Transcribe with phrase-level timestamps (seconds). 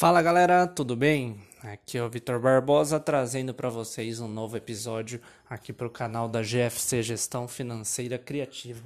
[0.00, 1.38] Fala galera, tudo bem?
[1.62, 6.26] Aqui é o Vitor Barbosa trazendo para vocês um novo episódio aqui para o canal
[6.26, 8.82] da GFC Gestão Financeira Criativa.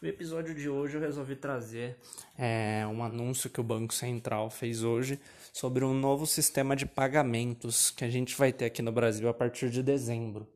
[0.00, 1.96] No episódio de hoje eu resolvi trazer
[2.38, 5.18] é, um anúncio que o Banco Central fez hoje
[5.52, 9.34] sobre um novo sistema de pagamentos que a gente vai ter aqui no Brasil a
[9.34, 10.46] partir de dezembro.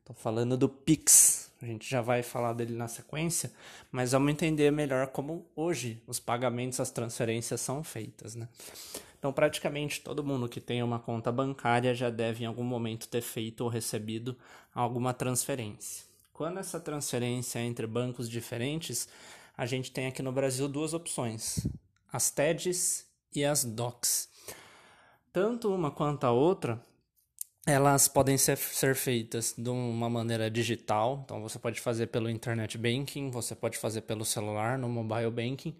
[0.00, 3.52] Estou falando do Pix, a gente já vai falar dele na sequência,
[3.92, 8.48] mas vamos entender melhor como hoje os pagamentos, as transferências são feitas, né?
[9.18, 13.22] Então, praticamente todo mundo que tem uma conta bancária já deve em algum momento ter
[13.22, 14.36] feito ou recebido
[14.74, 16.04] alguma transferência.
[16.32, 19.08] Quando essa transferência é entre bancos diferentes,
[19.56, 21.66] a gente tem aqui no Brasil duas opções:
[22.12, 24.28] as TEDs e as DOCs.
[25.32, 26.80] Tanto uma quanto a outra
[27.66, 32.78] elas podem ser, ser feitas de uma maneira digital, então você pode fazer pelo internet
[32.78, 35.76] banking, você pode fazer pelo celular, no mobile banking,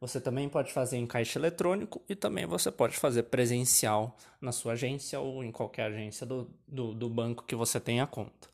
[0.00, 4.72] você também pode fazer em caixa eletrônico e também você pode fazer presencial na sua
[4.72, 8.48] agência ou em qualquer agência do, do, do banco que você tenha conta.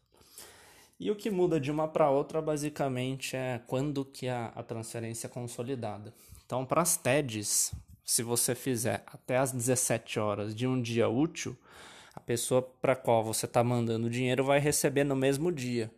[1.01, 5.27] E o que muda de uma para outra basicamente é quando que a, a transferência
[5.27, 6.15] é consolidada.
[6.47, 11.57] Então, para as TEDs, se você fizer até as 17 horas de um dia útil,
[12.15, 15.91] a pessoa para qual você está mandando o dinheiro vai receber no mesmo dia.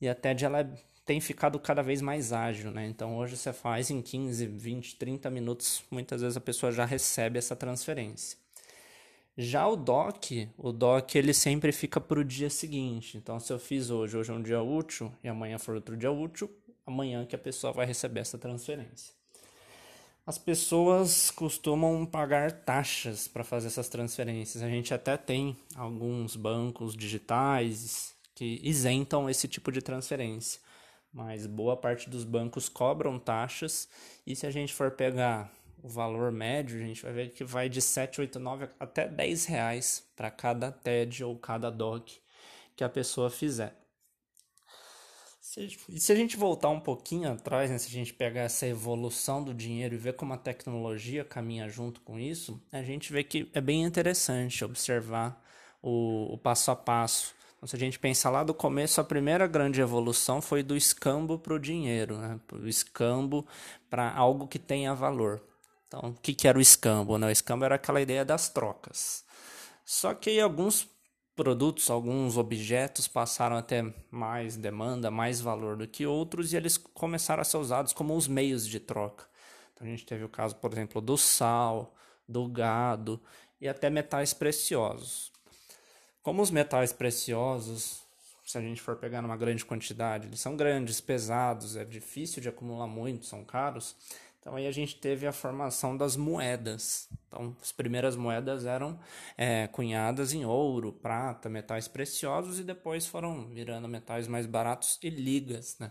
[0.00, 0.70] E a TED ela
[1.04, 2.86] tem ficado cada vez mais ágil, né?
[2.86, 7.38] Então hoje você faz em 15, 20, 30 minutos, muitas vezes a pessoa já recebe
[7.38, 8.38] essa transferência.
[9.36, 13.16] Já o DOC, o DOC ele sempre fica para o dia seguinte.
[13.16, 16.10] Então se eu fiz hoje, hoje é um dia útil e amanhã for outro dia
[16.10, 16.50] útil,
[16.86, 19.12] amanhã que a pessoa vai receber essa transferência.
[20.26, 24.62] As pessoas costumam pagar taxas para fazer essas transferências.
[24.62, 30.60] A gente até tem alguns bancos digitais que isentam esse tipo de transferência,
[31.14, 33.88] mas boa parte dos bancos cobram taxas
[34.26, 37.68] e se a gente for pegar o valor médio, a gente vai ver que vai
[37.68, 42.18] de 7, 8, 9 até 10 reais para cada TED ou cada DOC
[42.74, 43.76] que a pessoa fizer.
[45.40, 49.44] Se, se a gente voltar um pouquinho atrás, né, se a gente pegar essa evolução
[49.44, 53.48] do dinheiro e ver como a tecnologia caminha junto com isso, a gente vê que
[53.54, 55.40] é bem interessante observar
[55.82, 57.34] o, o passo a passo.
[57.64, 61.38] Então, se a gente pensar lá do começo, a primeira grande evolução foi do escambo
[61.38, 62.38] para o dinheiro, né?
[62.52, 63.46] o escambo
[63.88, 65.42] para algo que tenha valor.
[65.88, 67.16] Então, o que, que era o escambo?
[67.16, 67.28] Né?
[67.28, 69.24] O escambo era aquela ideia das trocas.
[69.82, 70.86] Só que alguns
[71.34, 76.76] produtos, alguns objetos passaram a ter mais demanda, mais valor do que outros e eles
[76.76, 79.24] começaram a ser usados como os meios de troca.
[79.72, 81.94] Então a gente teve o caso, por exemplo, do sal,
[82.28, 83.18] do gado
[83.58, 85.33] e até metais preciosos.
[86.24, 88.02] Como os metais preciosos,
[88.46, 92.48] se a gente for pegar numa grande quantidade, eles são grandes, pesados, é difícil de
[92.48, 93.94] acumular muito, são caros.
[94.40, 97.10] Então aí a gente teve a formação das moedas.
[97.28, 98.98] Então as primeiras moedas eram
[99.36, 105.10] é, cunhadas em ouro, prata, metais preciosos e depois foram virando metais mais baratos e
[105.10, 105.90] ligas, né?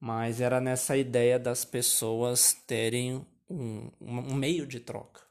[0.00, 5.23] Mas era nessa ideia das pessoas terem um, um meio de troca.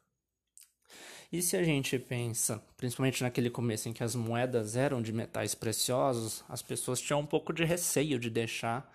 [1.33, 5.55] E se a gente pensa, principalmente naquele começo em que as moedas eram de metais
[5.55, 8.87] preciosos, as pessoas tinham um pouco de receio de deixar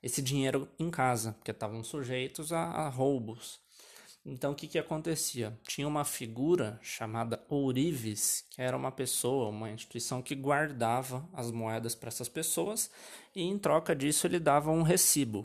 [0.00, 3.58] esse dinheiro em casa, porque estavam sujeitos a, a roubos.
[4.24, 5.58] Então, o que, que acontecia?
[5.64, 11.96] Tinha uma figura chamada ourives, que era uma pessoa, uma instituição que guardava as moedas
[11.96, 12.88] para essas pessoas
[13.34, 15.44] e, em troca disso, ele dava um recibo.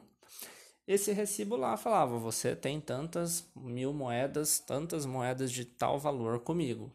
[0.87, 6.91] Esse recibo lá falava: você tem tantas mil moedas, tantas moedas de tal valor comigo.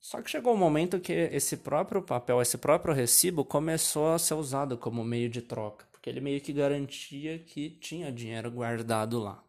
[0.00, 4.34] Só que chegou um momento que esse próprio papel, esse próprio recibo começou a ser
[4.34, 9.42] usado como meio de troca porque ele meio que garantia que tinha dinheiro guardado lá.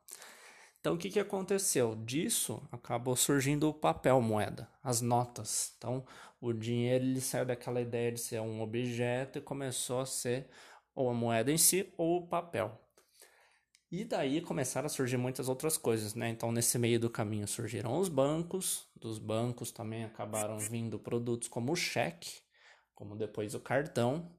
[0.80, 1.98] Então, o que, que aconteceu?
[1.98, 5.74] Disso acabou surgindo o papel moeda, as notas.
[5.78, 6.06] Então,
[6.40, 10.48] o dinheiro ele saiu daquela ideia de ser um objeto e começou a ser
[10.96, 12.80] ou a moeda em si ou o papel.
[13.98, 16.28] E daí começaram a surgir muitas outras coisas, né?
[16.28, 21.72] Então, nesse meio do caminho surgiram os bancos, dos bancos também acabaram vindo produtos como
[21.72, 22.42] o cheque,
[22.94, 24.30] como depois o cartão,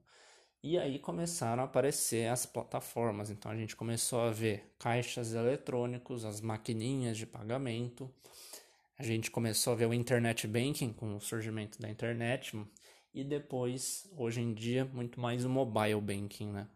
[0.62, 3.30] e aí começaram a aparecer as plataformas.
[3.30, 8.10] Então a gente começou a ver caixas eletrônicos, as maquininhas de pagamento.
[8.98, 12.62] A gente começou a ver o internet banking com o surgimento da internet
[13.14, 16.68] e depois, hoje em dia, muito mais o mobile banking, né?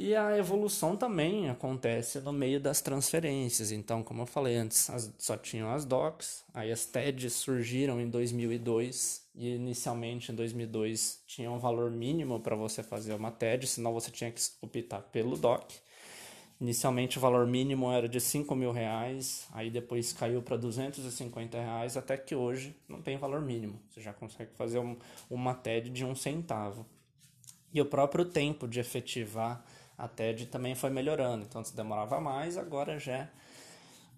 [0.00, 3.72] E a evolução também acontece no meio das transferências.
[3.72, 8.08] Então, como eu falei antes, as, só tinham as DOCs, aí as TEDs surgiram em
[8.08, 13.92] 2002 e inicialmente em 2002 tinha um valor mínimo para você fazer uma TED, senão
[13.92, 15.74] você tinha que optar pelo DOC.
[16.60, 21.96] Inicialmente o valor mínimo era de 5 mil reais, aí depois caiu para 250 reais,
[21.96, 23.80] até que hoje não tem valor mínimo.
[23.90, 24.96] Você já consegue fazer um,
[25.28, 26.86] uma TED de um centavo.
[27.74, 29.64] E o próprio tempo de efetivar
[29.98, 31.44] a TED também foi melhorando.
[31.44, 33.28] Então, se demorava mais, agora já é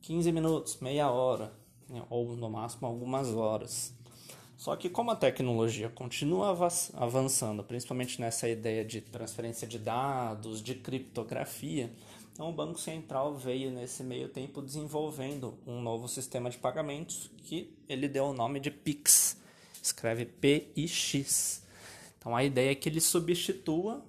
[0.02, 1.52] 15 minutos, meia hora,
[1.88, 2.02] né?
[2.10, 3.94] ou no máximo algumas horas.
[4.56, 6.54] Só que como a tecnologia continua
[6.94, 11.90] avançando, principalmente nessa ideia de transferência de dados, de criptografia,
[12.30, 17.74] então o Banco Central veio nesse meio tempo desenvolvendo um novo sistema de pagamentos que
[17.88, 19.38] ele deu o nome de PIX,
[19.82, 21.62] escreve P-I-X.
[22.18, 24.04] Então a ideia é que ele substitua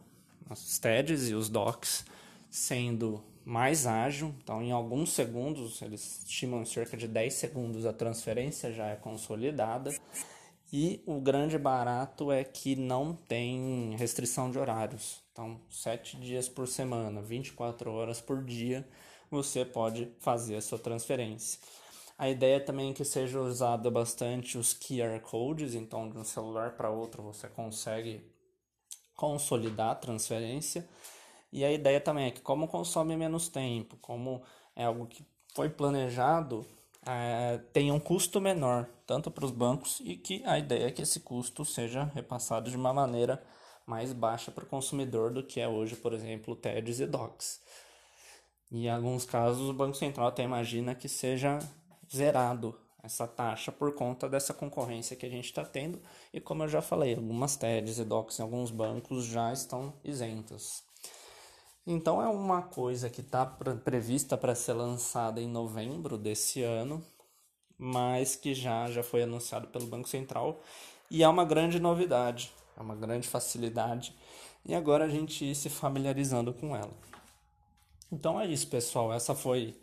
[0.54, 2.06] os TEDs e os DOCs,
[2.50, 8.72] sendo mais ágil, então em alguns segundos, eles estimam cerca de 10 segundos a transferência
[8.72, 9.94] já é consolidada
[10.72, 15.22] e o grande barato é que não tem restrição de horários.
[15.32, 18.88] Então, 7 dias por semana, 24 horas por dia,
[19.30, 21.60] você pode fazer a sua transferência.
[22.18, 26.72] A ideia também é que seja usado bastante os QR codes, então de um celular
[26.78, 28.24] para outro você consegue
[29.22, 30.90] consolidar a transferência.
[31.54, 34.42] E a ideia também é que como consome menos tempo, como
[34.76, 35.24] é algo que
[35.54, 36.66] foi planejado,
[37.06, 41.04] é, tenha um custo menor, tanto para os bancos, e que a ideia é que
[41.04, 43.44] esse custo seja repassado de uma maneira
[43.86, 47.62] mais baixa para o consumidor do que é hoje, por exemplo, TEDs e DOCs.
[48.72, 51.60] E em alguns casos, o Banco Central até imagina que seja
[52.12, 56.02] zerado essa taxa por conta dessa concorrência que a gente está tendo.
[56.34, 60.84] E como eu já falei, algumas TEDs e DOCs em alguns bancos já estão isentas.
[61.86, 67.04] Então é uma coisa que está prevista para ser lançada em novembro desse ano,
[67.78, 70.62] mas que já, já foi anunciado pelo Banco Central
[71.10, 74.16] e é uma grande novidade, é uma grande facilidade
[74.64, 76.94] e agora a gente ir se familiarizando com ela.
[78.12, 79.12] Então é isso, pessoal.
[79.12, 79.76] Essa foi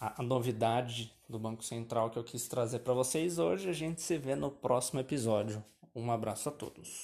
[0.00, 3.68] a, a novidade do Banco Central que eu quis trazer para vocês hoje.
[3.68, 5.64] A gente se vê no próximo episódio.
[5.94, 6.96] Um abraço a todos.